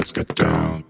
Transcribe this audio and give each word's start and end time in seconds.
Let's 0.00 0.12
get 0.12 0.34
down. 0.34 0.89